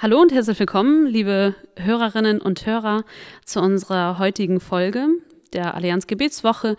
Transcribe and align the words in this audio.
Hallo 0.00 0.20
und 0.20 0.30
herzlich 0.30 0.60
willkommen, 0.60 1.08
liebe 1.08 1.56
Hörerinnen 1.74 2.40
und 2.40 2.64
Hörer, 2.64 3.02
zu 3.44 3.60
unserer 3.60 4.20
heutigen 4.20 4.60
Folge 4.60 5.08
der 5.52 5.74
Allianz 5.74 6.06
Gebetswoche. 6.06 6.76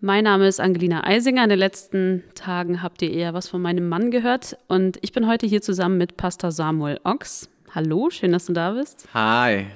Mein 0.00 0.22
Name 0.22 0.46
ist 0.46 0.60
Angelina 0.60 1.04
Eisinger. 1.04 1.42
In 1.42 1.50
den 1.50 1.58
letzten 1.58 2.22
Tagen 2.36 2.80
habt 2.80 3.02
ihr 3.02 3.10
eher 3.10 3.34
was 3.34 3.48
von 3.48 3.60
meinem 3.60 3.88
Mann 3.88 4.12
gehört 4.12 4.56
und 4.68 4.96
ich 5.02 5.10
bin 5.10 5.26
heute 5.26 5.44
hier 5.44 5.60
zusammen 5.60 5.98
mit 5.98 6.16
Pastor 6.16 6.52
Samuel 6.52 7.00
Ochs. 7.02 7.50
Hallo, 7.74 8.10
schön, 8.10 8.30
dass 8.30 8.46
du 8.46 8.52
da 8.52 8.70
bist. 8.74 9.08
Hi. 9.12 9.66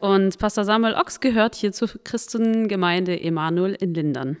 Und 0.00 0.36
Pastor 0.38 0.64
Samuel 0.64 0.94
Ochs 0.94 1.20
gehört 1.20 1.54
hier 1.54 1.70
zur 1.70 1.90
Christengemeinde 2.02 3.20
Emanuel 3.20 3.74
in 3.74 3.94
Lindern. 3.94 4.36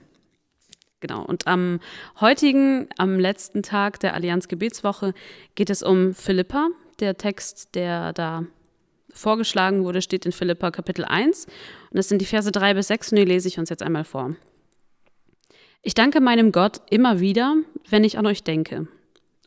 Genau. 0.98 1.24
Und 1.24 1.46
am 1.46 1.78
heutigen, 2.20 2.88
am 2.98 3.20
letzten 3.20 3.62
Tag 3.62 4.00
der 4.00 4.14
Allianz 4.14 4.48
Gebetswoche 4.48 5.14
geht 5.54 5.70
es 5.70 5.84
um 5.84 6.14
Philippa, 6.14 6.70
der 7.00 7.16
Text, 7.16 7.74
der 7.74 8.12
da 8.12 8.44
vorgeschlagen 9.12 9.84
wurde, 9.84 10.02
steht 10.02 10.26
in 10.26 10.32
Philippa 10.32 10.70
Kapitel 10.70 11.04
1 11.04 11.46
und 11.46 11.96
das 11.96 12.08
sind 12.08 12.20
die 12.20 12.26
Verse 12.26 12.50
3 12.50 12.74
bis 12.74 12.88
6 12.88 13.12
und 13.12 13.16
die 13.16 13.24
lese 13.24 13.48
ich 13.48 13.58
uns 13.58 13.70
jetzt 13.70 13.82
einmal 13.82 14.04
vor. 14.04 14.36
Ich 15.82 15.94
danke 15.94 16.20
meinem 16.20 16.52
Gott 16.52 16.80
immer 16.90 17.20
wieder, 17.20 17.56
wenn 17.88 18.04
ich 18.04 18.18
an 18.18 18.26
euch 18.26 18.42
denke. 18.42 18.88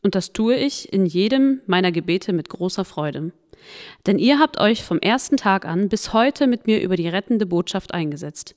Und 0.02 0.14
das 0.14 0.32
tue 0.32 0.56
ich 0.56 0.92
in 0.92 1.04
jedem 1.04 1.60
meiner 1.66 1.92
Gebete 1.92 2.32
mit 2.32 2.48
großer 2.48 2.86
Freude. 2.86 3.32
Denn 4.06 4.18
ihr 4.18 4.38
habt 4.38 4.58
euch 4.58 4.82
vom 4.82 4.98
ersten 4.98 5.36
Tag 5.36 5.66
an 5.66 5.90
bis 5.90 6.12
heute 6.14 6.46
mit 6.46 6.66
mir 6.66 6.80
über 6.80 6.96
die 6.96 7.08
rettende 7.08 7.44
Botschaft 7.44 7.92
eingesetzt. 7.92 8.54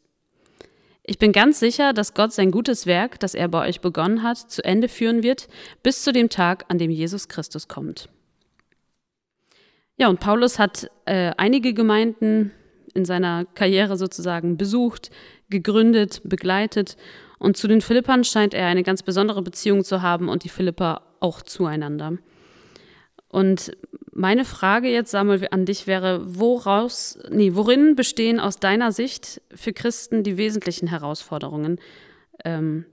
Ich 1.06 1.20
bin 1.20 1.34
ganz 1.34 1.60
sicher, 1.60 1.92
dass 1.92 2.14
Gott 2.14 2.32
sein 2.32 2.52
gutes 2.52 2.86
Werk, 2.86 3.20
das 3.20 3.34
er 3.34 3.50
bei 3.50 3.68
euch 3.68 3.82
begonnen 3.82 4.24
hat, 4.24 4.38
zu 4.38 4.64
Ende 4.64 4.88
führen 4.88 5.22
wird, 5.22 5.50
bis 5.84 6.02
zu 6.04 6.14
dem 6.14 6.30
Tag, 6.30 6.64
an 6.70 6.78
dem 6.78 6.90
Jesus 6.90 7.28
Christus 7.28 7.68
kommt. 7.68 8.08
Ja, 9.98 10.10
und 10.10 10.20
Paulus 10.20 10.58
hat 10.60 10.90
äh, 11.06 11.32
einige 11.38 11.74
Gemeinden 11.74 12.52
in 12.94 13.06
seiner 13.06 13.46
Karriere 13.46 13.98
sozusagen 13.98 14.58
besucht, 14.58 15.12
gegründet, 15.50 16.22
begleitet. 16.24 16.98
Und 17.40 17.58
zu 17.58 17.68
den 17.68 17.82
Philippern 17.82 18.24
scheint 18.24 18.54
er 18.54 18.68
eine 18.68 18.84
ganz 18.84 19.04
besondere 19.04 19.42
Beziehung 19.42 19.84
zu 19.84 20.02
haben 20.02 20.30
und 20.30 20.44
die 20.44 20.50
Philipper 20.50 21.02
auch 21.20 21.42
zueinander. 21.42 22.18
Und 23.28 23.72
meine 24.12 24.46
Frage 24.46 24.90
jetzt, 24.90 25.12
Samuel, 25.12 25.48
an 25.50 25.66
dich 25.66 25.88
wäre, 25.88 26.22
woraus, 26.40 27.18
nee, 27.30 27.52
worin 27.56 27.96
bestehen 27.96 28.40
aus 28.40 28.60
deiner 28.60 28.92
Sicht 28.92 29.42
für 29.54 29.74
Christen 29.74 30.24
die 30.24 30.38
wesentlichen 30.38 30.88
Herausforderungen, 30.88 31.80
ähm, 32.46 32.86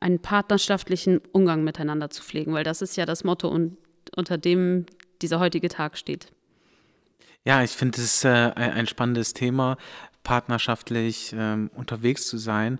einen 0.00 0.20
partnerschaftlichen 0.20 1.20
Umgang 1.32 1.64
miteinander 1.64 2.10
zu 2.10 2.22
pflegen? 2.22 2.52
Weil 2.52 2.64
das 2.64 2.80
ist 2.80 2.96
ja 2.96 3.06
das 3.06 3.24
Motto, 3.24 3.48
unter 4.14 4.38
dem 4.38 4.86
dieser 5.22 5.40
heutige 5.40 5.68
Tag 5.68 5.96
steht. 5.96 6.32
Ja, 7.44 7.62
ich 7.62 7.72
finde 7.72 8.00
es 8.00 8.24
äh, 8.24 8.28
ein 8.28 8.86
spannendes 8.86 9.32
Thema, 9.32 9.76
partnerschaftlich 10.22 11.34
ähm, 11.36 11.70
unterwegs 11.74 12.28
zu 12.28 12.38
sein. 12.38 12.78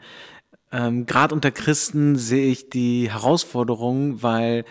Ähm, 0.71 1.07
Gerade 1.07 1.35
unter 1.35 1.51
Christen 1.51 2.17
sehe 2.17 2.51
ich 2.51 2.71
die 2.71 3.11
Herausforderung, 3.11 4.23
weil 4.23 4.65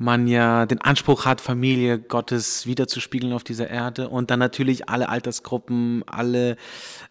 man 0.00 0.28
ja 0.28 0.64
den 0.64 0.80
Anspruch 0.80 1.24
hat, 1.24 1.40
Familie 1.40 1.98
Gottes 1.98 2.66
wiederzuspiegeln 2.66 3.32
auf 3.32 3.42
dieser 3.42 3.68
Erde 3.68 4.08
und 4.08 4.30
dann 4.30 4.38
natürlich 4.38 4.88
alle 4.88 5.08
Altersgruppen, 5.08 6.04
alle 6.06 6.56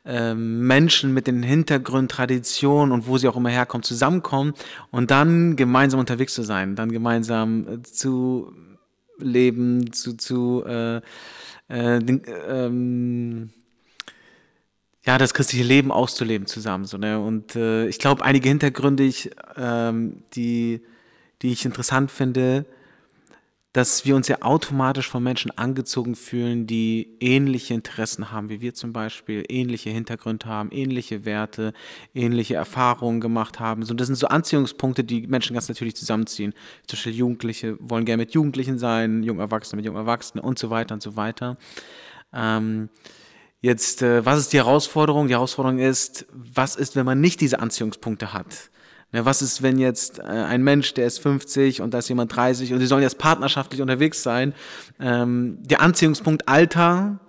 ähm, 0.05 0.65
Menschen 0.65 1.13
mit 1.13 1.27
den 1.27 1.43
Hintergrund, 1.43 2.11
Traditionen 2.11 2.93
und 2.93 3.05
wo 3.05 3.17
sie 3.17 3.27
auch 3.27 3.35
immer 3.35 3.49
herkommen, 3.49 3.83
zusammenkommen 3.83 4.53
und 4.89 5.11
dann 5.11 5.57
gemeinsam 5.57 5.99
unterwegs 5.99 6.33
zu 6.33 6.43
sein, 6.43 6.77
dann 6.77 6.89
gemeinsam 6.91 7.67
äh, 7.67 7.81
zu 7.81 8.53
leben, 9.19 9.91
zu, 9.93 10.15
zu 10.15 10.63
äh, 10.65 11.01
äh, 11.69 11.97
ähm, 12.47 13.49
ja, 15.05 15.17
das 15.17 15.33
christliche 15.33 15.63
Leben 15.63 15.91
auszuleben 15.91 16.47
zusammen. 16.47 16.85
So, 16.85 16.97
ne? 16.97 17.19
Und 17.19 17.55
äh, 17.55 17.87
ich 17.87 17.97
glaube, 17.97 18.23
einige 18.25 18.49
Hintergründe, 18.49 19.03
ich, 19.03 19.31
ähm, 19.55 20.23
die, 20.33 20.81
die 21.41 21.51
ich 21.51 21.65
interessant 21.65 22.11
finde, 22.11 22.65
dass 23.77 24.05
wir 24.05 24.15
uns 24.15 24.27
ja 24.27 24.41
automatisch 24.41 25.07
von 25.07 25.21
Menschen 25.21 25.55
angezogen 25.55 26.15
fühlen, 26.15 26.65
die 26.65 27.15
ähnliche 27.19 27.75
Interessen 27.75 28.31
haben 28.31 28.49
wie 28.49 28.59
wir 28.59 28.73
zum 28.73 28.91
Beispiel, 28.91 29.43
ähnliche 29.49 29.91
Hintergründe 29.91 30.47
haben, 30.47 30.71
ähnliche 30.71 31.25
Werte, 31.25 31.73
ähnliche 32.15 32.55
Erfahrungen 32.55 33.21
gemacht 33.21 33.59
haben. 33.59 33.83
So, 33.83 33.93
das 33.93 34.07
sind 34.07 34.15
so 34.15 34.29
Anziehungspunkte, 34.29 35.03
die 35.03 35.27
Menschen 35.27 35.53
ganz 35.53 35.69
natürlich 35.69 35.95
zusammenziehen. 35.95 36.55
Zum 36.87 36.97
Beispiel 36.97 37.13
Jugendliche 37.13 37.77
wollen 37.79 38.05
gerne 38.05 38.23
mit 38.23 38.33
Jugendlichen 38.33 38.79
sein, 38.79 39.21
junge 39.21 39.41
Erwachsene 39.41 39.77
mit 39.77 39.85
jungen 39.85 39.99
Erwachsenen 39.99 40.43
und 40.43 40.57
so 40.57 40.71
weiter 40.71 40.95
und 40.95 41.03
so 41.03 41.15
weiter. 41.15 41.57
Ähm, 42.33 42.89
jetzt, 43.61 44.01
äh, 44.01 44.25
was 44.25 44.39
ist 44.39 44.53
die 44.53 44.57
Herausforderung? 44.57 45.27
Die 45.27 45.35
Herausforderung 45.35 45.77
ist, 45.77 46.25
was 46.33 46.75
ist, 46.75 46.95
wenn 46.95 47.05
man 47.05 47.21
nicht 47.21 47.41
diese 47.41 47.59
Anziehungspunkte 47.59 48.33
hat? 48.33 48.71
Ne, 49.13 49.25
was 49.25 49.41
ist, 49.41 49.61
wenn 49.61 49.77
jetzt 49.77 50.19
äh, 50.19 50.23
ein 50.23 50.63
Mensch, 50.63 50.93
der 50.93 51.07
ist 51.07 51.19
50 51.19 51.81
und 51.81 51.93
da 51.93 51.99
ist 51.99 52.09
jemand 52.09 52.35
30 52.35 52.73
und 52.73 52.79
die 52.79 52.85
sollen 52.85 53.03
jetzt 53.03 53.17
partnerschaftlich 53.17 53.81
unterwegs 53.81 54.21
sein? 54.21 54.53
Ähm, 54.99 55.59
der 55.61 55.81
Anziehungspunkt 55.81 56.49
Alter 56.49 57.19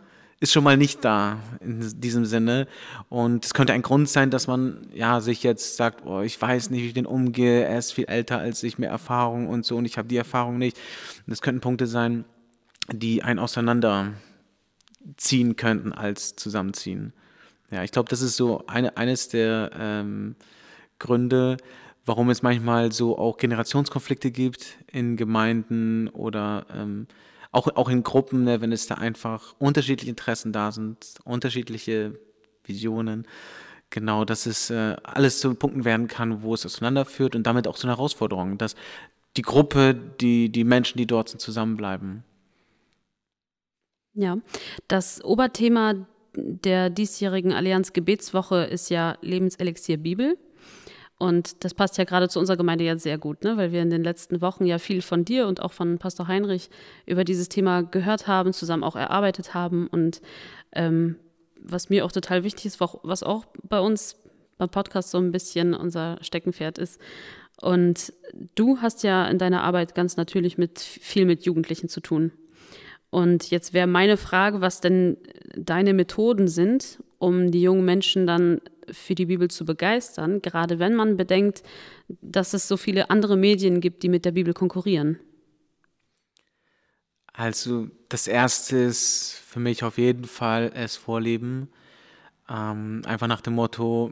ist 0.41 0.53
schon 0.53 0.65
mal 0.65 0.77
nicht 0.77 1.05
da 1.05 1.39
in 1.61 2.01
diesem 2.01 2.25
Sinne. 2.25 2.67
Und 3.09 3.45
es 3.45 3.55
könnte 3.55 3.73
ein 3.73 3.83
Grund 3.83 4.09
sein, 4.09 4.31
dass 4.31 4.47
man 4.47 4.87
ja 4.93 5.21
sich 5.21 5.43
jetzt 5.43 5.77
sagt, 5.77 6.07
oh, 6.07 6.21
ich 6.21 6.41
weiß 6.41 6.71
nicht, 6.71 6.83
wie 6.83 6.89
ich 6.89 6.95
den 6.95 7.07
umgehe, 7.07 7.65
er 7.65 7.79
ist 7.79 7.93
viel 7.93 8.07
älter 8.07 8.39
als 8.39 8.63
ich, 8.63 8.79
mehr 8.79 8.91
Erfahrung 8.91 9.49
und 9.49 9.65
so 9.65 9.77
und 9.77 9.85
ich 9.85 9.99
habe 9.99 10.09
die 10.09 10.17
Erfahrung 10.17 10.59
nicht. 10.59 10.77
Und 10.77 11.31
das 11.31 11.43
könnten 11.43 11.61
Punkte 11.61 11.87
sein, 11.87 12.25
die 12.93 13.23
einen 13.23 13.39
auseinanderziehen 13.39 14.15
könnten 15.57 15.93
als 15.93 16.37
zusammenziehen. 16.37 17.13
Ja, 17.71 17.83
ich 17.83 17.91
glaube, 17.91 18.09
das 18.09 18.23
ist 18.23 18.37
so 18.37 18.65
eine, 18.67 18.97
eines 18.97 19.29
der 19.29 19.71
ähm, 19.79 20.37
Gründe, 20.99 21.57
warum 22.05 22.31
es 22.31 22.43
manchmal 22.43 22.93
so 22.93 23.19
auch 23.19 23.37
Generationskonflikte 23.37 24.31
gibt 24.31 24.79
in 24.91 25.17
Gemeinden 25.17 26.09
oder 26.09 26.67
ähm, 26.75 27.07
auch, 27.53 27.69
auch 27.77 27.89
in 27.89 28.03
Gruppen, 28.03 28.45
ne, 28.45 28.61
wenn 28.61 28.73
es 28.73 28.87
da 28.87 28.97
einfach 28.97 29.55
unterschiedliche 29.59 30.11
Interessen 30.11 30.53
da 30.53 30.73
sind, 30.73 31.15
unterschiedliche 31.25 32.19
Visionen. 32.65 33.27
Genau, 33.91 34.25
dass 34.25 34.45
es 34.45 34.69
äh, 34.69 34.97
alles 35.03 35.41
zu 35.41 35.55
Punkten 35.55 35.85
werden 35.85 36.09
kann, 36.09 36.43
wo 36.43 36.53
es 36.53 36.67
auseinanderführt 36.67 37.35
und 37.35 37.47
damit 37.47 37.67
auch 37.67 37.77
zu 37.77 37.87
einer 37.87 37.97
Herausforderung, 37.97 38.59
dass 38.59 38.75
die 39.37 39.43
Gruppe, 39.43 39.95
die, 40.21 40.51
die 40.51 40.65
Menschen, 40.65 40.99
die 40.99 41.07
dort 41.07 41.31
sind, 41.31 41.41
zusammenbleiben. 41.41 42.23
Ja, 44.15 44.39
das 44.89 45.25
Oberthema 45.25 46.07
der 46.35 46.91
diesjährigen 46.91 47.53
Allianz 47.53 47.93
Gebetswoche 47.93 48.65
ist 48.65 48.91
ja 48.91 49.17
Lebenselixier 49.23 49.97
Bibel. 49.97 50.37
Und 51.19 51.65
das 51.65 51.75
passt 51.75 51.99
ja 51.99 52.05
gerade 52.05 52.29
zu 52.29 52.39
unserer 52.39 52.57
Gemeinde 52.57 52.85
jetzt 52.85 53.03
sehr 53.03 53.19
gut, 53.19 53.43
ne? 53.43 53.57
weil 53.57 53.73
wir 53.73 53.83
in 53.83 53.91
den 53.91 54.05
letzten 54.05 54.41
Wochen 54.41 54.67
ja 54.67 54.79
viel 54.79 55.03
von 55.03 55.25
dir 55.25 55.49
und 55.49 55.61
auch 55.61 55.73
von 55.73 55.99
Pastor 55.99 56.29
Heinrich 56.29 56.71
über 57.07 57.25
dieses 57.25 57.49
Thema 57.49 57.83
gehört 57.83 58.29
haben, 58.29 58.53
zusammen 58.53 58.85
auch 58.85 58.95
erarbeitet 58.95 59.53
haben. 59.53 59.89
Und 59.89 60.23
ähm, 60.73 61.17
was 61.61 61.91
mir 61.91 62.05
auch 62.05 62.13
total 62.13 62.45
wichtig 62.45 62.67
ist, 62.67 62.81
was 62.81 63.25
auch 63.25 63.47
bei 63.65 63.81
uns 63.81 64.17
beim 64.59 64.69
Podcast 64.69 65.11
so 65.11 65.19
ein 65.19 65.33
bisschen 65.33 65.75
unser 65.75 66.19
Steckenpferd 66.21 66.79
ist. 66.79 67.01
Und 67.61 68.13
du 68.55 68.79
hast 68.81 69.03
ja 69.03 69.27
in 69.27 69.39
deiner 69.39 69.65
Arbeit 69.65 69.97
ganz 69.97 70.17
natürlich 70.17 70.57
mit 70.57 70.79
viel 70.79 71.27
mit 71.27 71.45
Jugendlichen 71.45 71.89
zu 71.89 72.01
tun. 72.01 72.31
Und 73.11 73.51
jetzt 73.51 73.73
wäre 73.73 73.87
meine 73.87 74.17
Frage, 74.17 74.61
was 74.61 74.81
denn 74.81 75.17
deine 75.57 75.95
Methoden 75.95 76.47
sind, 76.47 77.03
um 77.19 77.51
die 77.51 77.63
jungen 77.63 77.85
Menschen 77.85 78.27
dann 78.27 78.61
für 78.93 79.15
die 79.15 79.27
Bibel 79.27 79.49
zu 79.49 79.65
begeistern, 79.65 80.43
gerade 80.43 80.79
wenn 80.79 80.95
man 80.95 81.17
bedenkt, 81.17 81.63
dass 82.21 82.55
es 82.55 82.69
so 82.69 82.77
viele 82.77 83.11
andere 83.11 83.37
Medien 83.37 83.81
gibt, 83.81 84.03
die 84.03 84.09
mit 84.09 84.25
der 84.25 84.33
Bibel 84.33 84.55
konkurrieren? 84.55 85.19
Also 87.33 87.89
das 88.09 88.27
Erste 88.27 88.77
ist 88.77 89.43
für 89.47 89.61
mich 89.61 89.85
auf 89.85 89.97
jeden 89.97 90.25
Fall 90.25 90.73
es 90.75 90.97
vorleben. 90.97 91.69
Ähm, 92.51 93.03
einfach 93.05 93.27
nach 93.27 93.43
dem 93.43 93.55
Motto, 93.55 94.11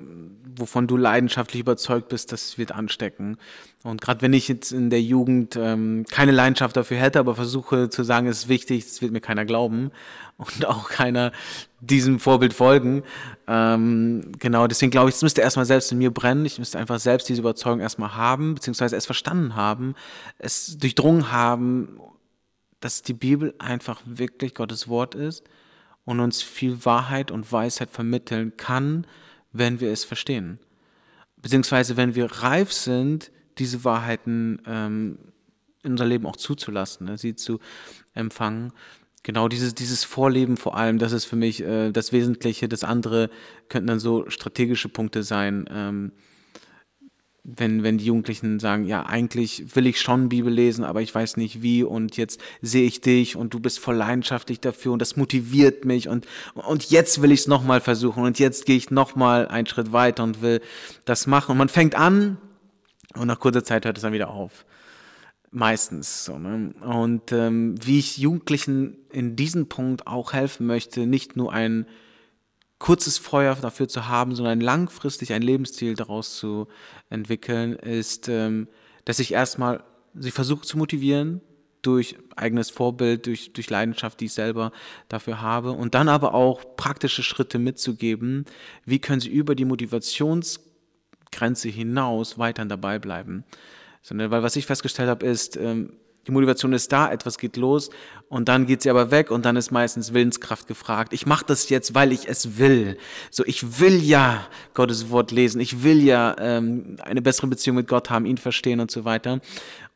wovon 0.57 0.87
du 0.87 0.99
leidenschaftlich 0.99 1.61
überzeugt 1.61 2.09
bist, 2.11 2.33
das 2.33 2.59
wird 2.59 2.71
anstecken. 2.71 3.39
Und 3.83 4.03
gerade 4.03 4.21
wenn 4.21 4.35
ich 4.35 4.47
jetzt 4.47 4.73
in 4.73 4.91
der 4.91 5.01
Jugend 5.01 5.57
ähm, 5.57 6.05
keine 6.11 6.33
Leidenschaft 6.33 6.77
dafür 6.77 6.99
hätte, 6.99 7.19
aber 7.19 7.35
versuche 7.35 7.89
zu 7.89 8.03
sagen, 8.03 8.27
es 8.27 8.41
ist 8.41 8.49
wichtig, 8.49 8.85
das 8.85 9.01
wird 9.01 9.13
mir 9.13 9.23
keiner 9.23 9.47
glauben 9.47 9.91
und 10.37 10.67
auch 10.67 10.91
keiner 10.91 11.33
diesem 11.81 12.21
Vorbild 12.21 12.53
folgen. 12.53 13.05
Ähm, 13.49 14.33
genau, 14.39 14.67
deswegen 14.67 14.91
glaube 14.91 15.09
ich, 15.09 15.15
es 15.15 15.23
müsste 15.23 15.41
erstmal 15.41 15.65
selbst 15.65 15.91
in 15.93 15.97
mir 15.99 16.11
brennen. 16.11 16.45
Ich 16.45 16.59
müsste 16.59 16.79
einfach 16.79 17.01
selbst 17.01 17.31
diese 17.31 17.41
Überzeugung 17.41 17.81
erstmal 17.81 18.17
haben, 18.17 18.55
beziehungsweise 18.55 18.97
es 18.97 19.07
verstanden 19.07 19.57
haben, 19.57 19.95
es 20.37 20.77
durchdrungen 20.77 21.33
haben, 21.33 22.01
dass 22.81 23.01
die 23.01 23.15
Bibel 23.15 23.55
einfach 23.59 24.03
wirklich 24.05 24.55
Gottes 24.55 24.89
Wort 24.89 25.15
ist 25.15 25.43
und 26.07 26.21
uns 26.21 26.41
viel 26.41 26.87
Wahrheit 26.87 27.31
und 27.31 27.53
Weisheit 27.53 27.91
vermitteln 27.91 28.57
kann, 28.57 29.07
wenn 29.53 29.81
wir 29.81 29.93
es 29.93 30.05
verstehen. 30.05 30.59
Beziehungsweise 31.43 31.99
wenn 31.99 32.15
wir 32.15 32.27
reif 32.27 32.73
sind, 32.73 33.31
diese 33.59 33.85
Wahrheiten 33.85 34.63
ähm, 34.67 35.19
in 35.83 35.93
unser 35.93 36.07
Leben 36.07 36.27
auch 36.27 36.37
zuzulassen, 36.37 37.07
ne, 37.07 37.19
sie 37.19 37.35
zu 37.35 37.61
empfangen. 38.15 38.73
Genau, 39.23 39.49
dieses, 39.49 39.75
dieses 39.75 40.05
Vorleben 40.05 40.57
vor 40.57 40.77
allem, 40.77 40.99
das 40.99 41.13
ist 41.13 41.25
für 41.25 41.37
mich 41.37 41.63
äh, 41.63 41.91
das 41.91 42.13
Wesentliche. 42.13 42.69
Das 42.69 42.85
andere 42.85 43.29
könnten 43.69 43.89
dann 43.89 43.99
so 43.99 44.31
strategische 44.31 44.89
Punkte 44.89 45.25
sein. 45.25 45.69
Ähm, 45.71 46.13
wenn, 47.49 47.85
wenn 47.85 47.99
die 47.99 48.07
Jugendlichen 48.07 48.59
sagen, 48.59 48.87
ja, 48.87 49.07
eigentlich 49.07 49.77
will 49.77 49.87
ich 49.87 50.01
schon 50.01 50.29
Bibel 50.29 50.53
lesen, 50.53 50.85
aber 50.85 51.01
ich 51.01 51.15
weiß 51.15 51.37
nicht 51.37 51.63
wie 51.63 51.85
und 51.85 52.17
jetzt 52.17 52.41
sehe 52.61 52.87
ich 52.87 53.01
dich 53.01 53.37
und 53.37 53.55
du 53.55 53.61
bist 53.61 53.79
voll 53.79 53.95
leidenschaftlich 53.95 54.59
dafür 54.59 54.93
und 54.93 55.01
das 55.01 55.17
motiviert 55.17 55.85
mich 55.85 56.09
und, 56.09 56.27
und 56.55 56.91
jetzt 56.91 57.23
will 57.23 57.31
ich 57.31 57.41
es 57.41 57.47
nochmal 57.47 57.81
versuchen 57.81 58.25
und 58.25 58.41
jetzt 58.41 58.67
gehe 58.67 58.77
ich 58.77 58.91
nochmal 58.91 59.47
einen 59.47 59.69
Schritt 59.69 59.93
weiter 59.93 60.25
und 60.25 60.43
will 60.43 60.61
das 61.05 61.29
machen. 61.29 61.53
Und 61.53 61.59
man 61.59 61.69
fängt 61.69 61.95
an 61.95 62.39
und 63.15 63.29
nach 63.29 63.39
kurzer 63.39 63.63
Zeit 63.63 63.85
hört 63.85 63.97
es 63.97 64.03
dann 64.03 64.13
wieder 64.13 64.31
auf. 64.31 64.67
Meistens. 65.53 66.25
So, 66.25 66.39
ne? 66.39 66.75
Und 66.81 67.31
ähm, 67.31 67.77
wie 67.81 68.01
ich 68.01 68.19
Jugendlichen 68.19 68.97
in 69.13 69.37
diesem 69.37 69.69
Punkt 69.69 70.09
auch 70.09 70.33
helfen 70.33 70.67
möchte, 70.67 71.07
nicht 71.07 71.37
nur 71.37 71.53
ein 71.53 71.87
kurzes 72.79 73.19
Feuer 73.19 73.57
dafür 73.57 73.89
zu 73.89 74.09
haben, 74.09 74.35
sondern 74.35 74.61
langfristig 74.61 75.33
ein 75.33 75.43
Lebensziel 75.43 75.95
daraus 75.95 76.37
zu 76.37 76.69
entwickeln, 77.09 77.75
ist, 77.75 78.29
ähm, 78.29 78.69
dass 79.05 79.19
ich 79.19 79.33
erstmal 79.33 79.83
sie 80.15 80.31
versuche 80.31 80.67
zu 80.67 80.79
motivieren 80.79 81.41
durch 81.83 82.17
eigenes 82.35 82.71
Vorbild, 82.71 83.27
durch, 83.27 83.53
durch 83.53 83.71
Leidenschaft, 83.71 84.21
die 84.21 84.25
ich 84.27 84.33
selber 84.33 84.73
dafür 85.09 85.41
habe. 85.41 85.73
Und 85.73 85.95
dann 85.95 86.09
aber 86.09 86.35
auch 86.35 86.77
praktische 86.77 87.23
Schritte 87.23 87.59
mitzugeben, 87.59 88.45
wie 88.85 88.99
können 88.99 89.21
sie 89.21 89.29
über 89.29 89.55
die 89.55 89.65
Motivationsgrenze 89.65 91.69
hinaus 91.69 92.39
weiterhin 92.39 92.69
dabei 92.69 92.99
bleiben? 92.99 93.45
Sondern 94.03 94.33
weil 94.33 94.43
was 94.43 94.57
ich 94.57 94.67
festgestellt 94.67 95.09
habe, 95.09 95.25
ist, 95.25 95.57
ähm, 95.57 95.93
die 96.27 96.33
Motivation 96.33 96.73
ist 96.73 96.93
da, 96.93 97.11
etwas 97.11 97.39
geht 97.39 97.57
los 97.57 97.91
und 98.29 98.49
dann 98.49 98.67
geht 98.67 98.83
sie 98.83 98.91
aber 98.91 99.11
weg 99.11 99.31
und 99.31 99.45
dann 99.45 99.57
ist 99.57 99.71
meistens 99.71 100.13
Willenskraft 100.13 100.67
gefragt. 100.67 101.13
Ich 101.13 101.27
mache 101.27 101.45
das 101.47 101.69
jetzt, 101.69 101.95
weil 101.95 102.13
ich 102.13 102.29
es 102.29 102.59
will. 102.59 102.99
So, 103.31 103.45
ich 103.47 103.81
will 103.81 104.03
ja 104.03 104.47
Gottes 104.75 105.11
Wort 105.11 105.31
lesen, 105.31 105.61
ich 105.61 105.83
will 105.83 106.03
ja 106.03 106.35
ähm, 106.39 106.97
eine 107.03 107.23
bessere 107.23 107.47
Beziehung 107.47 107.77
mit 107.77 107.89
Gott 107.89 108.11
haben, 108.11 108.27
ihn 108.27 108.39
verstehen 108.39 108.81
und 108.81 108.91
so 108.91 109.05
weiter. 109.05 109.41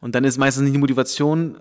Und 0.01 0.15
dann 0.15 0.25
ist 0.25 0.39
meistens 0.39 0.65
nicht 0.65 0.75
die 0.75 0.81
Motivation 0.81 1.57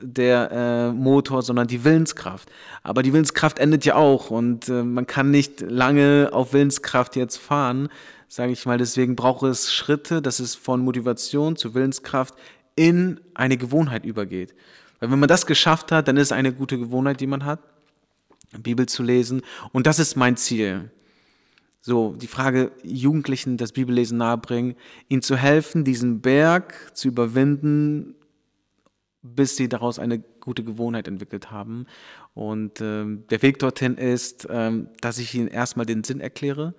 der 0.00 0.50
äh, 0.50 0.92
Motor, 0.92 1.42
sondern 1.42 1.66
die 1.66 1.84
Willenskraft. 1.84 2.50
Aber 2.82 3.02
die 3.02 3.12
Willenskraft 3.12 3.58
endet 3.58 3.84
ja 3.84 3.94
auch 3.96 4.30
und 4.30 4.68
äh, 4.68 4.82
man 4.82 5.06
kann 5.06 5.30
nicht 5.30 5.60
lange 5.60 6.30
auf 6.32 6.52
Willenskraft 6.52 7.16
jetzt 7.16 7.36
fahren, 7.38 7.88
sage 8.28 8.52
ich 8.52 8.66
mal. 8.66 8.78
Deswegen 8.78 9.16
braucht 9.16 9.42
es 9.44 9.72
Schritte, 9.72 10.22
dass 10.22 10.40
es 10.40 10.54
von 10.54 10.80
Motivation 10.80 11.56
zu 11.56 11.74
Willenskraft 11.74 12.34
in 12.76 13.20
eine 13.34 13.56
Gewohnheit 13.56 14.04
übergeht. 14.04 14.54
Weil 15.00 15.10
wenn 15.10 15.18
man 15.18 15.28
das 15.28 15.46
geschafft 15.46 15.92
hat, 15.92 16.08
dann 16.08 16.16
ist 16.16 16.28
es 16.28 16.32
eine 16.32 16.52
gute 16.52 16.78
Gewohnheit, 16.78 17.20
die 17.20 17.26
man 17.26 17.44
hat, 17.44 17.60
Bibel 18.58 18.86
zu 18.86 19.02
lesen. 19.02 19.42
Und 19.72 19.86
das 19.86 19.98
ist 19.98 20.16
mein 20.16 20.36
Ziel. 20.36 20.90
So, 21.80 22.14
die 22.14 22.28
Frage, 22.28 22.72
Jugendlichen 22.82 23.58
das 23.58 23.72
Bibellesen 23.72 24.16
nahebringen, 24.18 24.74
ihnen 25.08 25.20
zu 25.20 25.36
helfen, 25.36 25.84
diesen 25.84 26.20
Berg 26.22 26.92
zu 26.94 27.08
überwinden, 27.08 28.14
bis 29.20 29.56
sie 29.56 29.68
daraus 29.68 29.98
eine 29.98 30.18
gute 30.18 30.64
Gewohnheit 30.64 31.08
entwickelt 31.08 31.50
haben. 31.50 31.86
Und 32.32 32.80
ähm, 32.80 33.24
der 33.28 33.42
Weg 33.42 33.58
dorthin 33.58 33.96
ist, 33.96 34.46
ähm, 34.50 34.88
dass 35.00 35.18
ich 35.18 35.34
ihnen 35.34 35.48
erstmal 35.48 35.86
den 35.86 36.04
Sinn 36.04 36.20
erkläre, 36.20 36.74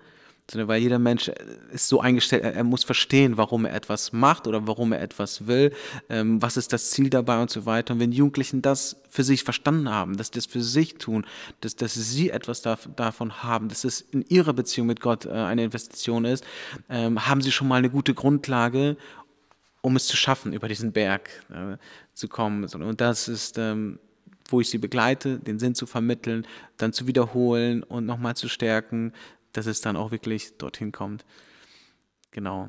sondern 0.50 0.68
weil 0.68 0.82
jeder 0.82 1.00
Mensch 1.00 1.32
ist 1.72 1.88
so 1.88 2.00
eingestellt, 2.02 2.44
er, 2.44 2.54
er, 2.54 2.64
muss 2.64 2.84
verstehen, 2.84 3.38
warum 3.38 3.66
er 3.66 3.74
etwas 3.74 4.14
macht 4.14 4.48
oder 4.48 4.68
warum 4.68 4.94
er 4.94 5.02
etwas 5.02 5.48
will, 5.48 5.74
ähm, 6.10 6.42
was 6.42 6.56
ist 6.56 6.72
das 6.72 6.92
Ziel 6.92 7.10
dabei 7.10 7.42
und 7.42 7.50
so 7.50 7.66
weiter. 7.66 7.94
Und 7.94 8.00
wenn 8.00 8.12
Jugendlichen 8.12 8.62
das 8.62 8.98
für 9.10 9.24
sich 9.24 9.44
verstanden 9.44 9.90
haben, 9.90 10.18
dass 10.18 10.28
sie 10.28 10.34
das 10.34 10.46
für 10.46 10.62
sich 10.62 10.96
tun, 10.96 11.26
dass, 11.62 11.76
dass 11.76 11.96
sie 11.96 12.30
etwas 12.30 12.62
da, 12.62 12.78
davon 12.96 13.44
haben, 13.44 13.70
dass 13.70 13.84
es 13.84 14.02
in 14.02 14.24
ihrer 14.28 14.54
Beziehung 14.54 14.88
mit 14.88 15.02
Gott 15.02 15.26
äh, 15.26 15.32
eine 15.32 15.64
Investition 15.64 16.26
ist, 16.26 16.44
ähm, 16.90 17.28
haben 17.28 17.42
sie 17.42 17.52
schon 17.52 17.68
mal 17.68 17.78
eine 17.78 17.90
gute 17.90 18.14
Grundlage, 18.14 18.98
um 19.82 19.96
es 19.96 20.08
zu 20.08 20.16
schaffen, 20.18 20.54
über 20.54 20.68
diesen 20.68 20.92
Berg 20.92 21.30
äh, 21.50 21.78
zu 22.14 22.28
kommen. 22.28 22.66
Und 22.66 23.02
das 23.02 23.28
ist 23.28 23.58
ähm, 23.58 24.00
wo 24.50 24.62
ich 24.62 24.70
sie 24.70 24.78
begleite, 24.78 25.40
den 25.40 25.60
Sinn 25.60 25.76
zu 25.76 25.86
vermitteln, 25.86 26.46
dann 26.78 26.94
zu 26.94 27.08
wiederholen 27.08 27.84
und 27.84 28.06
nochmal 28.06 28.36
zu 28.36 28.48
stärken, 28.48 29.14
dass 29.58 29.66
es 29.66 29.82
dann 29.82 29.96
auch 29.96 30.12
wirklich 30.12 30.58
dorthin 30.58 30.92
kommt. 30.92 31.26
Genau. 32.32 32.68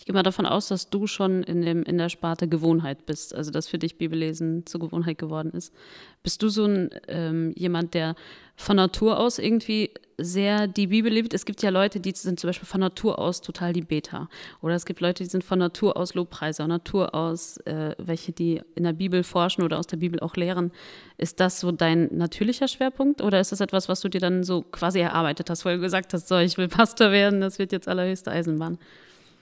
Ich 0.00 0.06
gehe 0.06 0.14
mal 0.14 0.22
davon 0.22 0.46
aus, 0.46 0.68
dass 0.68 0.88
du 0.88 1.06
schon 1.06 1.42
in, 1.42 1.60
dem, 1.60 1.82
in 1.82 1.98
der 1.98 2.08
Sparte 2.08 2.48
Gewohnheit 2.48 3.04
bist, 3.04 3.34
also 3.34 3.50
dass 3.50 3.68
für 3.68 3.78
dich 3.78 3.98
Bibellesen 3.98 4.64
zur 4.64 4.80
Gewohnheit 4.80 5.18
geworden 5.18 5.50
ist. 5.50 5.74
Bist 6.22 6.42
du 6.42 6.48
so 6.48 6.64
ein 6.64 6.88
ähm, 7.06 7.52
jemand, 7.54 7.92
der 7.92 8.14
von 8.56 8.76
Natur 8.76 9.18
aus 9.18 9.38
irgendwie 9.38 9.90
sehr 10.20 10.66
die 10.66 10.88
Bibel 10.88 11.12
liebt? 11.12 11.34
Es 11.34 11.44
gibt 11.44 11.62
ja 11.62 11.70
Leute, 11.70 12.00
die 12.00 12.12
sind 12.14 12.38
zum 12.38 12.48
Beispiel 12.48 12.66
von 12.66 12.80
Natur 12.80 13.18
aus 13.18 13.40
total 13.40 13.72
die 13.72 13.82
Beta. 13.82 14.28
Oder 14.60 14.74
es 14.74 14.84
gibt 14.84 15.00
Leute, 15.00 15.24
die 15.24 15.30
sind 15.30 15.44
von 15.44 15.58
Natur 15.58 15.96
aus 15.96 16.14
Lobpreiser, 16.14 16.66
Natur 16.66 17.14
aus 17.14 17.56
äh, 17.58 17.94
welche, 17.98 18.32
die 18.32 18.60
in 18.74 18.84
der 18.84 18.92
Bibel 18.92 19.22
forschen 19.22 19.62
oder 19.62 19.78
aus 19.78 19.86
der 19.86 19.96
Bibel 19.96 20.20
auch 20.20 20.36
lehren. 20.36 20.72
Ist 21.18 21.40
das 21.40 21.60
so 21.60 21.72
dein 21.72 22.08
natürlicher 22.12 22.68
Schwerpunkt 22.68 23.20
oder 23.22 23.40
ist 23.40 23.52
das 23.52 23.60
etwas, 23.60 23.88
was 23.88 24.00
du 24.00 24.08
dir 24.08 24.20
dann 24.20 24.44
so 24.44 24.62
quasi 24.62 25.00
erarbeitet 25.00 25.50
hast, 25.50 25.64
weil 25.64 25.76
du 25.76 25.82
gesagt 25.82 26.12
hast, 26.14 26.28
so, 26.28 26.38
ich 26.38 26.56
will 26.58 26.68
Pastor 26.68 27.10
werden, 27.10 27.40
das 27.40 27.58
wird 27.58 27.72
jetzt 27.72 27.88
allerhöchste 27.88 28.30
Eisenbahn? 28.30 28.78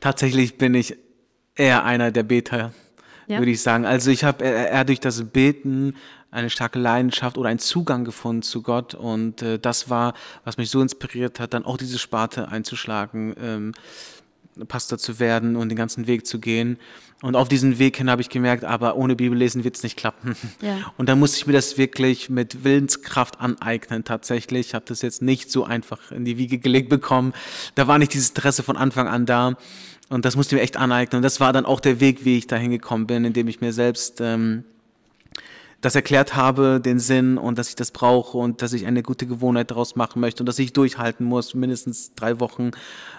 Tatsächlich 0.01 0.59
bin 0.59 0.75
ich 0.75 0.97
eher 1.55 1.85
einer 1.85 2.11
der 2.11 2.23
Beter, 2.23 2.73
ja. 3.27 3.39
würde 3.39 3.51
ich 3.51 3.61
sagen. 3.61 3.85
Also 3.85 4.11
ich 4.11 4.25
habe 4.25 4.45
eher 4.45 4.85
durch 4.85 5.01
das 5.01 5.25
Beten 5.25 5.95
eine 6.31 6.51
starke 6.51 6.79
Leidenschaft 6.79 7.39
oder 7.39 7.49
einen 7.49 7.59
Zugang 7.59 8.05
gefunden 8.05 8.43
zu 8.43 8.63
Gott 8.63 8.95
und 8.95 9.43
äh, 9.43 9.59
das 9.59 9.89
war, 9.89 10.15
was 10.45 10.59
mich 10.59 10.71
so 10.71 10.81
inspiriert 10.83 11.41
hat, 11.41 11.55
dann 11.55 11.65
auch 11.65 11.79
diese 11.79 11.99
Sparte 11.99 12.49
einzuschlagen, 12.49 13.35
ähm, 13.41 13.73
Pastor 14.67 14.99
zu 14.99 15.19
werden 15.21 15.57
und 15.57 15.69
den 15.69 15.77
ganzen 15.77 16.07
Weg 16.07 16.27
zu 16.27 16.41
gehen. 16.41 16.79
Und 17.21 17.35
auf 17.35 17.49
diesen 17.49 17.79
Weg 17.79 17.97
hin 17.97 18.11
habe 18.11 18.23
ich 18.23 18.29
gemerkt, 18.29 18.65
aber 18.65 18.97
ohne 18.97 19.17
Bibellesen 19.17 19.65
wird 19.65 19.77
es 19.77 19.83
nicht 19.83 19.97
klappen. 19.97 20.37
Ja. 20.61 20.93
Und 20.97 21.09
dann 21.09 21.19
musste 21.21 21.37
ich 21.37 21.47
mir 21.47 21.53
das 21.53 21.79
wirklich 21.79 22.31
mit 22.31 22.65
Willenskraft 22.65 23.41
aneignen. 23.41 24.05
Tatsächlich 24.05 24.69
Ich 24.69 24.75
habe 24.75 24.85
das 24.89 25.03
jetzt 25.03 25.23
nicht 25.23 25.51
so 25.51 25.65
einfach 25.65 26.11
in 26.11 26.25
die 26.25 26.37
Wiege 26.37 26.59
gelegt 26.59 26.89
bekommen. 26.89 27.33
Da 27.77 27.87
war 27.87 27.99
nicht 27.99 28.13
dieses 28.13 28.31
Interesse 28.31 28.63
von 28.63 28.77
Anfang 28.77 29.07
an 29.07 29.25
da. 29.25 29.57
Und 30.09 30.25
das 30.25 30.37
musste 30.37 30.55
ich 30.55 30.59
mir 30.59 30.65
echt 30.65 30.77
aneignen. 30.77 31.19
Und 31.19 31.23
das 31.23 31.39
war 31.39 31.53
dann 31.53 31.65
auch 31.65 31.81
der 31.81 32.01
Weg, 32.01 32.25
wie 32.25 32.39
ich 32.39 32.47
da 32.49 32.57
hingekommen 32.57 33.07
bin, 33.07 33.25
indem 33.25 33.47
ich 33.47 33.61
mir 33.61 33.73
selbst 33.73 34.21
ähm, 34.21 34.65
das 35.81 35.95
erklärt 35.95 36.35
habe, 36.35 36.81
den 36.81 36.99
Sinn 36.99 37.39
und 37.39 37.57
dass 37.57 37.69
ich 37.69 37.77
das 37.77 37.93
brauche 37.93 38.37
und 38.37 38.63
dass 38.63 38.73
ich 38.73 38.87
eine 38.87 39.03
gute 39.03 39.27
Gewohnheit 39.27 39.71
daraus 39.71 39.95
machen 39.95 40.21
möchte 40.21 40.43
und 40.43 40.47
dass 40.47 40.59
ich 40.59 40.73
durchhalten 40.73 41.25
muss, 41.25 41.55
mindestens 41.55 42.15
drei 42.15 42.41
Wochen, 42.41 42.73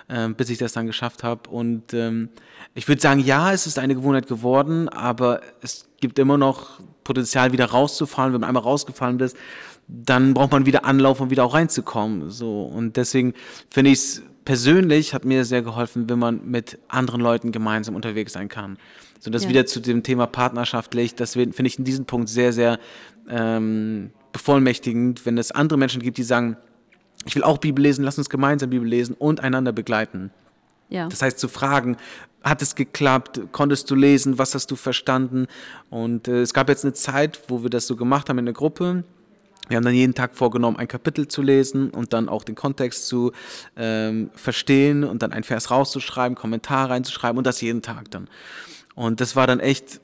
äh, 0.09 0.27
bis 0.29 0.49
ich 0.49 0.57
das 0.57 0.73
dann 0.73 0.85
geschafft 0.85 1.23
habe. 1.23 1.49
Und 1.49 1.93
ähm, 1.93 2.29
ich 2.75 2.87
würde 2.87 3.01
sagen, 3.01 3.21
ja, 3.21 3.53
es 3.53 3.65
ist 3.65 3.79
eine 3.79 3.95
Gewohnheit 3.95 4.27
geworden, 4.27 4.89
aber 4.89 5.41
es 5.61 5.87
gibt 6.01 6.19
immer 6.19 6.37
noch 6.37 6.81
Potenzial, 7.05 7.53
wieder 7.53 7.65
rauszufallen. 7.65 8.33
Wenn 8.33 8.41
man 8.41 8.49
einmal 8.49 8.63
rausgefallen 8.63 9.19
ist, 9.21 9.37
dann 9.87 10.33
braucht 10.33 10.51
man 10.51 10.65
wieder 10.65 10.85
Anlauf, 10.85 11.21
um 11.21 11.29
wieder 11.29 11.45
auch 11.45 11.53
reinzukommen. 11.53 12.29
So 12.29 12.63
und 12.63 12.97
deswegen 12.97 13.33
finde 13.69 13.91
ich 13.91 13.99
es 13.99 14.23
persönlich 14.49 15.13
hat 15.13 15.25
mir 15.25 15.45
sehr 15.45 15.61
geholfen, 15.61 16.09
wenn 16.09 16.17
man 16.17 16.41
mit 16.49 16.79
anderen 16.87 17.21
Leuten 17.21 17.51
gemeinsam 17.51 17.93
unterwegs 17.93 18.33
sein 18.33 18.49
kann. 18.49 18.79
So 19.19 19.29
das 19.29 19.43
ja. 19.43 19.49
wieder 19.49 19.67
zu 19.67 19.79
dem 19.79 20.01
Thema 20.01 20.25
partnerschaftlich, 20.25 21.13
das 21.13 21.33
finde 21.33 21.67
ich 21.67 21.77
in 21.77 21.85
diesem 21.85 22.05
Punkt 22.05 22.29
sehr, 22.29 22.51
sehr 22.51 22.79
ähm, 23.29 24.09
bevollmächtigend, 24.33 25.23
wenn 25.27 25.37
es 25.37 25.51
andere 25.51 25.77
Menschen 25.77 26.01
gibt, 26.01 26.17
die 26.17 26.23
sagen, 26.23 26.57
ich 27.27 27.35
will 27.35 27.43
auch 27.43 27.59
Bibel 27.59 27.83
lesen, 27.83 28.03
lass 28.03 28.17
uns 28.17 28.27
gemeinsam 28.27 28.71
Bibel 28.71 28.87
lesen 28.87 29.15
und 29.19 29.39
einander 29.39 29.71
begleiten. 29.71 30.31
Ja. 30.89 31.07
Das 31.07 31.21
heißt, 31.21 31.37
zu 31.37 31.47
fragen, 31.47 31.97
hat 32.43 32.63
es 32.63 32.73
geklappt? 32.73 33.39
Konntest 33.51 33.91
du 33.91 33.93
lesen? 33.93 34.39
Was 34.39 34.55
hast 34.55 34.71
du 34.71 34.75
verstanden? 34.75 35.45
Und 35.91 36.27
äh, 36.27 36.41
es 36.41 36.55
gab 36.55 36.69
jetzt 36.69 36.85
eine 36.85 36.93
Zeit, 36.93 37.39
wo 37.49 37.61
wir 37.61 37.69
das 37.69 37.85
so 37.85 37.95
gemacht 37.95 38.29
haben 38.29 38.39
in 38.39 38.45
der 38.45 38.55
Gruppe. 38.55 39.03
Wir 39.69 39.77
haben 39.77 39.85
dann 39.85 39.93
jeden 39.93 40.15
Tag 40.15 40.35
vorgenommen, 40.35 40.77
ein 40.77 40.87
Kapitel 40.87 41.27
zu 41.27 41.41
lesen 41.41 41.91
und 41.91 42.11
dann 42.11 42.27
auch 42.27 42.43
den 42.43 42.55
Kontext 42.55 43.07
zu 43.07 43.31
ähm, 43.77 44.31
verstehen 44.33 45.03
und 45.03 45.23
dann 45.23 45.31
ein 45.31 45.43
Vers 45.43 45.71
rauszuschreiben, 45.71 46.35
Kommentar 46.35 46.89
reinzuschreiben 46.89 47.37
und 47.37 47.47
das 47.47 47.61
jeden 47.61 47.81
Tag 47.81 48.11
dann. 48.11 48.27
Und 48.95 49.21
das 49.21 49.35
war 49.35 49.47
dann 49.47 49.59
echt 49.59 50.01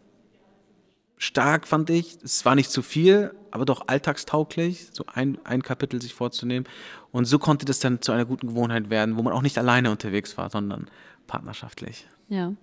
stark, 1.18 1.68
fand 1.68 1.90
ich. 1.90 2.18
Es 2.24 2.46
war 2.46 2.56
nicht 2.56 2.72
zu 2.72 2.82
viel, 2.82 3.34
aber 3.52 3.66
doch 3.66 3.88
alltagstauglich, 3.88 4.88
so 4.92 5.06
ein, 5.14 5.38
ein 5.44 5.64
Kapitel 5.64 6.02
sich 6.02 6.14
vorzunehmen. 6.14 6.68
Und 7.12 7.26
so 7.26 7.40
konnte 7.40 7.66
das 7.66 7.80
dann 7.80 8.02
zu 8.02 8.12
einer 8.12 8.26
guten 8.26 8.48
Gewohnheit 8.48 8.90
werden, 8.90 9.18
wo 9.18 9.24
man 9.24 9.34
auch 9.34 9.42
nicht 9.42 9.58
alleine 9.58 9.92
unterwegs 9.92 10.38
war, 10.38 10.50
sondern 10.50 10.88
partnerschaftlich. 11.28 12.08
Ja, 12.30 12.54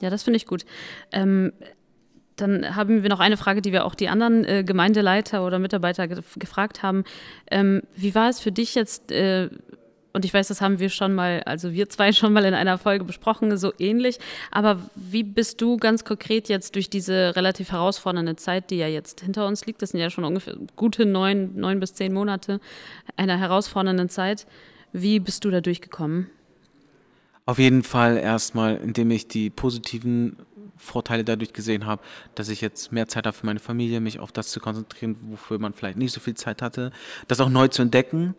ja, 0.00 0.08
das 0.08 0.22
finde 0.22 0.38
ich 0.38 0.46
gut. 0.46 0.64
Ähm, 1.12 1.52
dann 2.40 2.76
haben 2.76 3.02
wir 3.02 3.10
noch 3.10 3.20
eine 3.20 3.36
Frage, 3.36 3.62
die 3.62 3.72
wir 3.72 3.84
auch 3.84 3.94
die 3.94 4.08
anderen 4.08 4.44
äh, 4.44 4.64
Gemeindeleiter 4.64 5.44
oder 5.44 5.58
Mitarbeiter 5.58 6.08
ge 6.08 6.20
gefragt 6.36 6.82
haben. 6.82 7.04
Ähm, 7.50 7.82
wie 7.94 8.14
war 8.14 8.28
es 8.28 8.40
für 8.40 8.52
dich 8.52 8.74
jetzt, 8.74 9.12
äh, 9.12 9.48
und 10.12 10.24
ich 10.24 10.34
weiß, 10.34 10.48
das 10.48 10.60
haben 10.60 10.80
wir 10.80 10.88
schon 10.88 11.14
mal, 11.14 11.42
also 11.44 11.72
wir 11.72 11.88
zwei 11.88 12.12
schon 12.12 12.32
mal 12.32 12.44
in 12.44 12.54
einer 12.54 12.78
Folge 12.78 13.04
besprochen, 13.04 13.56
so 13.56 13.72
ähnlich. 13.78 14.18
Aber 14.50 14.78
wie 14.94 15.22
bist 15.22 15.60
du 15.60 15.76
ganz 15.76 16.04
konkret 16.04 16.48
jetzt 16.48 16.74
durch 16.74 16.90
diese 16.90 17.36
relativ 17.36 17.72
herausfordernde 17.72 18.36
Zeit, 18.36 18.70
die 18.70 18.76
ja 18.76 18.88
jetzt 18.88 19.20
hinter 19.20 19.46
uns 19.46 19.66
liegt, 19.66 19.82
das 19.82 19.90
sind 19.90 20.00
ja 20.00 20.10
schon 20.10 20.24
ungefähr 20.24 20.56
gute 20.76 21.06
neun, 21.06 21.56
neun 21.56 21.80
bis 21.80 21.94
zehn 21.94 22.12
Monate 22.12 22.60
einer 23.16 23.38
herausfordernden 23.38 24.08
Zeit, 24.08 24.46
wie 24.92 25.20
bist 25.20 25.44
du 25.44 25.50
da 25.50 25.60
durchgekommen? 25.60 26.28
Auf 27.46 27.58
jeden 27.58 27.82
Fall 27.82 28.16
erstmal, 28.16 28.76
indem 28.76 29.10
ich 29.10 29.26
die 29.26 29.50
positiven 29.50 30.36
Vorteile 30.80 31.24
dadurch 31.24 31.52
gesehen 31.52 31.86
habe, 31.86 32.02
dass 32.34 32.48
ich 32.48 32.60
jetzt 32.60 32.90
mehr 32.90 33.06
Zeit 33.06 33.26
habe 33.26 33.36
für 33.36 33.46
meine 33.46 33.60
Familie, 33.60 34.00
mich 34.00 34.18
auf 34.18 34.32
das 34.32 34.48
zu 34.48 34.60
konzentrieren, 34.60 35.16
wofür 35.20 35.58
man 35.58 35.72
vielleicht 35.72 35.98
nicht 35.98 36.12
so 36.12 36.20
viel 36.20 36.34
Zeit 36.34 36.62
hatte, 36.62 36.90
das 37.28 37.40
auch 37.40 37.48
neu 37.48 37.68
zu 37.68 37.82
entdecken 37.82 38.34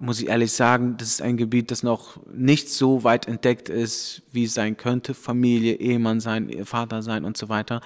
muss 0.00 0.18
ich 0.18 0.28
ehrlich 0.28 0.52
sagen, 0.52 0.96
das 0.96 1.08
ist 1.08 1.22
ein 1.22 1.36
Gebiet, 1.36 1.70
das 1.70 1.82
noch 1.82 2.18
nicht 2.32 2.70
so 2.70 3.04
weit 3.04 3.28
entdeckt 3.28 3.68
ist, 3.68 4.22
wie 4.32 4.44
es 4.44 4.54
sein 4.54 4.78
könnte. 4.78 5.12
Familie, 5.12 5.74
Ehemann 5.74 6.20
sein, 6.20 6.64
Vater 6.64 7.02
sein 7.02 7.22
und 7.22 7.36
so 7.36 7.50
weiter. 7.50 7.82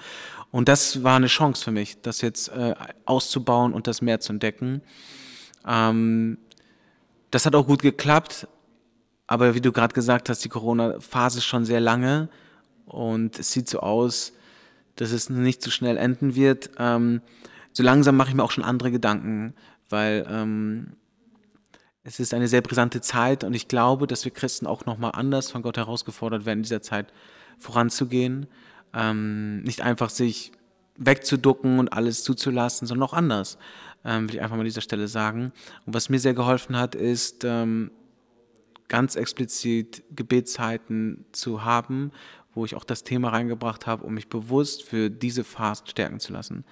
Und 0.49 0.69
das 0.69 1.03
war 1.03 1.17
eine 1.17 1.27
Chance 1.27 1.61
für 1.61 1.71
mich, 1.71 2.01
das 2.01 2.21
jetzt 2.21 2.47
äh, 2.47 2.73
auszubauen 3.03 3.73
und 3.73 3.87
das 3.87 4.01
mehr 4.01 4.21
zu 4.21 4.31
entdecken. 4.31 4.81
Ähm, 5.67 6.37
das 7.31 7.45
hat 7.45 7.53
auch 7.53 7.67
gut 7.67 7.81
geklappt, 7.81 8.47
aber 9.27 9.53
wie 9.53 9.61
du 9.61 9.73
gerade 9.73 9.93
gesagt 9.93 10.29
hast, 10.29 10.45
die 10.45 10.49
Corona-Phase 10.49 11.39
ist 11.39 11.45
schon 11.45 11.65
sehr 11.65 11.81
lange 11.81 12.29
und 12.85 13.39
es 13.39 13.51
sieht 13.51 13.69
so 13.69 13.79
aus, 13.79 14.33
dass 14.95 15.11
es 15.11 15.29
nicht 15.29 15.61
so 15.61 15.69
schnell 15.69 15.97
enden 15.97 16.35
wird. 16.35 16.71
Ähm, 16.77 17.21
so 17.73 17.83
langsam 17.83 18.15
mache 18.15 18.29
ich 18.29 18.35
mir 18.35 18.43
auch 18.43 18.51
schon 18.51 18.63
andere 18.63 18.91
Gedanken, 18.91 19.53
weil 19.89 20.25
ähm, 20.29 20.93
es 22.03 22.19
ist 22.19 22.33
eine 22.33 22.47
sehr 22.47 22.61
brisante 22.61 23.01
Zeit 23.01 23.43
und 23.43 23.53
ich 23.53 23.67
glaube, 23.67 24.07
dass 24.07 24.23
wir 24.25 24.31
Christen 24.31 24.67
auch 24.67 24.85
nochmal 24.85 25.11
anders 25.13 25.51
von 25.51 25.61
Gott 25.61 25.77
herausgefordert 25.77 26.45
werden, 26.45 26.59
in 26.59 26.63
dieser 26.63 26.81
Zeit 26.81 27.11
voranzugehen. 27.57 28.47
Ähm, 28.93 29.63
nicht 29.63 29.81
einfach 29.81 30.09
sich 30.09 30.51
wegzuducken 30.97 31.79
und 31.79 31.91
alles 31.91 32.23
zuzulassen, 32.23 32.87
sondern 32.87 33.09
auch 33.09 33.13
anders, 33.13 33.57
ähm, 34.05 34.29
will 34.29 34.35
ich 34.35 34.41
einfach 34.41 34.55
mal 34.55 34.61
an 34.61 34.65
dieser 34.65 34.81
Stelle 34.81 35.07
sagen. 35.07 35.51
Und 35.85 35.93
was 35.93 36.09
mir 36.09 36.19
sehr 36.19 36.33
geholfen 36.33 36.77
hat, 36.77 36.95
ist 36.95 37.43
ähm, 37.43 37.91
ganz 38.87 39.15
explizit 39.15 40.03
Gebetszeiten 40.15 41.25
zu 41.31 41.65
haben, 41.65 42.11
wo 42.55 42.65
ich 42.65 42.75
auch 42.75 42.83
das 42.83 43.03
Thema 43.03 43.29
reingebracht 43.29 43.85
habe, 43.85 44.03
um 44.05 44.13
mich 44.15 44.27
bewusst 44.27 44.83
für 44.83 45.09
diese 45.09 45.43
Fast 45.43 45.89
stärken 45.89 46.19
zu 46.19 46.33
lassen 46.33 46.65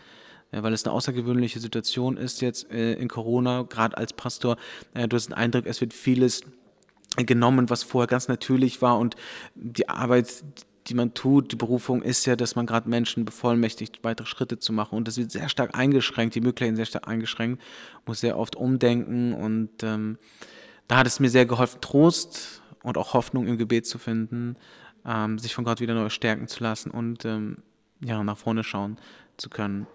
weil 0.62 0.74
es 0.74 0.86
eine 0.86 0.94
außergewöhnliche 0.94 1.60
Situation 1.60 2.18
ist 2.18 2.42
jetzt 2.42 2.70
äh, 2.70 2.94
in 2.94 3.08
Corona, 3.08 3.64
gerade 3.64 3.98
als 3.98 4.14
Pastor. 4.14 4.58
Äh, 4.94 5.08
du 5.08 5.16
hast 5.16 5.28
den 5.28 5.34
Eindruck, 5.34 5.66
es 5.66 5.82
wird 5.82 5.94
vieles 5.94 6.42
genommen, 7.16 7.70
was 7.70 7.84
vorher 7.84 8.08
ganz 8.08 8.28
natürlich 8.28 8.82
war 8.82 8.98
und 8.98 9.16
die 9.56 9.90
Arbeit, 9.90 10.44
die 10.88 10.96
man 10.96 11.14
tut, 11.14 11.52
die 11.52 11.56
Berufung 11.56 12.02
ist 12.02 12.26
ja, 12.26 12.36
dass 12.36 12.56
man 12.56 12.66
gerade 12.66 12.90
Menschen 12.90 13.24
bevollmächtigt, 13.24 14.04
weitere 14.04 14.28
Schritte 14.28 14.60
zu 14.60 14.74
machen. 14.74 14.98
Und 14.98 15.08
das 15.08 15.18
wird 15.18 15.32
sehr 15.32 15.48
stark 15.48 15.78
eingeschränkt, 15.78 16.36
die 16.36 16.42
Möglichkeiten 16.42 16.76
sehr 16.76 16.86
stark 16.86 17.08
eingeschränkt, 17.08 17.62
muss 18.06 18.20
sehr 18.20 18.38
oft 18.38 18.56
umdenken. 18.56 19.34
Und 19.34 19.84
ähm, 19.84 20.18
da 20.88 20.98
hat 20.98 21.08
es 21.08 21.20
mir 21.20 21.30
sehr 21.30 21.46
geholfen, 21.46 21.80
Trost 21.82 22.62
und 22.82 22.98
auch 22.98 23.14
Hoffnung 23.14 23.48
im 23.48 23.58
Gebet 23.58 23.86
zu 23.86 23.98
finden, 23.98 24.58
ähm, 25.06 25.40
sich 25.40 25.54
von 25.54 25.64
Gott 25.64 25.82
wieder 25.82 25.94
neu 25.94 26.10
stärken 26.10 26.48
zu 26.48 26.64
lassen 26.64 26.92
und 26.92 27.26
ähm, 27.26 27.58
ja, 28.04 28.24
nach 28.24 28.38
vorne 28.38 28.64
schauen 28.64 28.98
zu 29.38 29.50
können. 29.50 29.88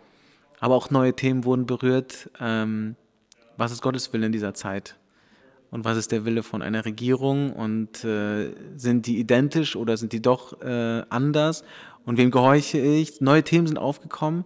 Aber 0.60 0.74
auch 0.74 0.90
neue 0.90 1.14
Themen 1.14 1.44
wurden 1.44 1.66
berührt. 1.66 2.30
Ähm, 2.40 2.96
was 3.56 3.72
ist 3.72 3.82
Gottes 3.82 4.12
Wille 4.12 4.26
in 4.26 4.32
dieser 4.32 4.54
Zeit? 4.54 4.96
Und 5.70 5.84
was 5.84 5.98
ist 5.98 6.12
der 6.12 6.24
Wille 6.24 6.42
von 6.42 6.62
einer 6.62 6.84
Regierung? 6.84 7.52
Und 7.52 8.04
äh, 8.04 8.52
sind 8.76 9.06
die 9.06 9.18
identisch 9.18 9.76
oder 9.76 9.96
sind 9.96 10.12
die 10.12 10.22
doch 10.22 10.60
äh, 10.62 11.02
anders? 11.10 11.64
Und 12.04 12.16
wem 12.16 12.30
gehorche 12.30 12.78
ich? 12.78 13.20
Neue 13.20 13.42
Themen 13.42 13.66
sind 13.66 13.76
aufgekommen. 13.76 14.44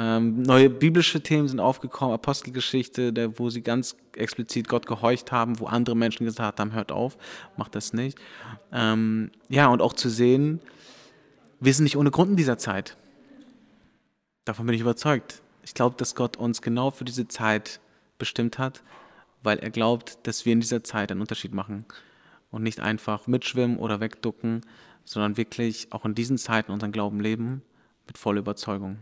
Ähm, 0.00 0.42
neue 0.42 0.70
biblische 0.70 1.20
Themen 1.20 1.48
sind 1.48 1.58
aufgekommen, 1.58 2.14
Apostelgeschichte, 2.14 3.12
der, 3.12 3.36
wo 3.40 3.50
sie 3.50 3.62
ganz 3.62 3.96
explizit 4.14 4.68
Gott 4.68 4.86
gehorcht 4.86 5.32
haben, 5.32 5.58
wo 5.58 5.66
andere 5.66 5.96
Menschen 5.96 6.24
gesagt 6.24 6.60
haben, 6.60 6.72
hört 6.72 6.92
auf, 6.92 7.18
macht 7.56 7.74
das 7.74 7.92
nicht. 7.92 8.16
Ähm, 8.70 9.32
ja, 9.48 9.66
und 9.66 9.82
auch 9.82 9.92
zu 9.92 10.08
sehen, 10.08 10.60
wir 11.58 11.74
sind 11.74 11.82
nicht 11.82 11.96
ohne 11.96 12.12
Grund 12.12 12.30
in 12.30 12.36
dieser 12.36 12.58
Zeit. 12.58 12.96
Davon 14.44 14.66
bin 14.66 14.74
ich 14.76 14.82
überzeugt. 14.82 15.42
Ich 15.64 15.74
glaube, 15.74 15.96
dass 15.98 16.14
Gott 16.14 16.36
uns 16.36 16.62
genau 16.62 16.92
für 16.92 17.04
diese 17.04 17.26
Zeit 17.26 17.80
bestimmt 18.18 18.56
hat, 18.56 18.84
weil 19.42 19.58
er 19.58 19.70
glaubt, 19.70 20.24
dass 20.28 20.44
wir 20.44 20.52
in 20.52 20.60
dieser 20.60 20.84
Zeit 20.84 21.10
einen 21.10 21.22
Unterschied 21.22 21.52
machen 21.52 21.84
und 22.52 22.62
nicht 22.62 22.78
einfach 22.78 23.26
mitschwimmen 23.26 23.78
oder 23.78 23.98
wegducken, 23.98 24.60
sondern 25.04 25.36
wirklich 25.36 25.88
auch 25.90 26.04
in 26.04 26.14
diesen 26.14 26.38
Zeiten 26.38 26.70
unseren 26.70 26.92
Glauben 26.92 27.18
leben 27.18 27.62
mit 28.06 28.16
voller 28.16 28.38
Überzeugung. 28.38 28.98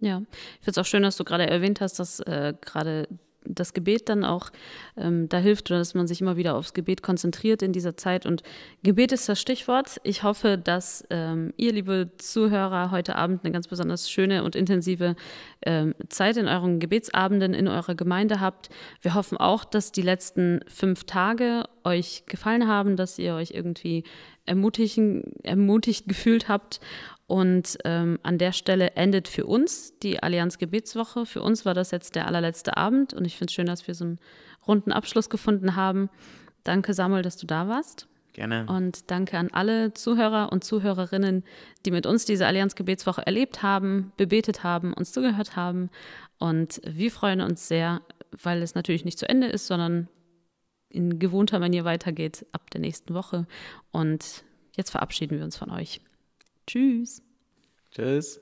Ja, 0.00 0.18
ich 0.20 0.64
finde 0.64 0.70
es 0.72 0.78
auch 0.78 0.84
schön, 0.84 1.02
dass 1.02 1.16
du 1.16 1.24
gerade 1.24 1.46
erwähnt 1.48 1.80
hast, 1.80 1.98
dass 1.98 2.20
äh, 2.20 2.54
gerade 2.60 3.08
das 3.46 3.74
Gebet 3.74 4.08
dann 4.08 4.24
auch 4.24 4.50
ähm, 4.96 5.28
da 5.28 5.38
hilft 5.38 5.70
oder 5.70 5.78
dass 5.78 5.94
man 5.94 6.06
sich 6.06 6.20
immer 6.20 6.36
wieder 6.36 6.54
aufs 6.56 6.74
Gebet 6.74 7.02
konzentriert 7.02 7.62
in 7.62 7.72
dieser 7.72 7.96
Zeit. 7.96 8.26
Und 8.26 8.42
Gebet 8.82 9.12
ist 9.12 9.28
das 9.28 9.40
Stichwort. 9.40 10.00
Ich 10.02 10.22
hoffe, 10.22 10.58
dass 10.58 11.04
ähm, 11.10 11.52
ihr, 11.56 11.72
liebe 11.72 12.10
Zuhörer, 12.18 12.90
heute 12.90 13.16
Abend 13.16 13.44
eine 13.44 13.52
ganz 13.52 13.68
besonders 13.68 14.10
schöne 14.10 14.44
und 14.44 14.56
intensive 14.56 15.16
ähm, 15.64 15.94
Zeit 16.08 16.36
in 16.36 16.48
euren 16.48 16.80
Gebetsabenden 16.80 17.54
in 17.54 17.68
eurer 17.68 17.94
Gemeinde 17.94 18.40
habt. 18.40 18.70
Wir 19.02 19.14
hoffen 19.14 19.38
auch, 19.38 19.64
dass 19.64 19.92
die 19.92 20.02
letzten 20.02 20.60
fünf 20.66 21.04
Tage 21.04 21.64
euch 21.84 22.24
gefallen 22.26 22.66
haben, 22.66 22.96
dass 22.96 23.18
ihr 23.18 23.34
euch 23.34 23.50
irgendwie 23.50 24.04
ermutigen, 24.46 25.22
ermutigt 25.42 26.06
gefühlt 26.06 26.48
habt 26.48 26.80
und 27.26 27.78
ähm, 27.84 28.18
an 28.22 28.38
der 28.38 28.52
Stelle 28.52 28.92
endet 28.92 29.28
für 29.28 29.46
uns 29.46 29.98
die 29.98 30.22
Allianz 30.22 30.58
Gebetswoche. 30.58 31.24
Für 31.24 31.42
uns 31.42 31.64
war 31.64 31.74
das 31.74 31.90
jetzt 31.90 32.16
der 32.16 32.26
allerletzte 32.26 32.76
Abend 32.76 33.14
und 33.14 33.24
ich 33.24 33.36
finde 33.36 33.50
es 33.50 33.54
schön, 33.54 33.66
dass 33.66 33.86
wir 33.86 33.94
so 33.94 34.04
einen 34.04 34.18
runden 34.66 34.92
Abschluss 34.92 35.30
gefunden 35.30 35.74
haben. 35.76 36.10
Danke, 36.64 36.92
Samuel, 36.92 37.22
dass 37.22 37.36
du 37.36 37.46
da 37.46 37.68
warst. 37.68 38.08
Gerne. 38.34 38.66
Und 38.68 39.10
danke 39.10 39.38
an 39.38 39.50
alle 39.52 39.94
Zuhörer 39.94 40.50
und 40.52 40.64
Zuhörerinnen, 40.64 41.44
die 41.86 41.92
mit 41.92 42.04
uns 42.04 42.24
diese 42.24 42.46
Allianz 42.46 42.74
Gebetswoche 42.74 43.24
erlebt 43.24 43.62
haben, 43.62 44.12
bebetet 44.16 44.64
haben, 44.64 44.92
uns 44.92 45.12
zugehört 45.12 45.54
haben. 45.56 45.88
Und 46.38 46.80
wir 46.84 47.12
freuen 47.12 47.40
uns 47.40 47.68
sehr, 47.68 48.02
weil 48.42 48.60
es 48.60 48.74
natürlich 48.74 49.04
nicht 49.04 49.20
zu 49.20 49.28
Ende 49.28 49.46
ist, 49.46 49.68
sondern 49.68 50.08
in 50.88 51.20
gewohnter 51.20 51.60
Manier 51.60 51.84
weitergeht 51.84 52.44
ab 52.52 52.70
der 52.70 52.80
nächsten 52.80 53.14
Woche. 53.14 53.46
Und 53.92 54.44
jetzt 54.76 54.90
verabschieden 54.90 55.38
wir 55.38 55.44
uns 55.44 55.56
von 55.56 55.70
euch. 55.70 56.00
Tschüss. 56.66 57.22
Tschüss. 57.90 58.40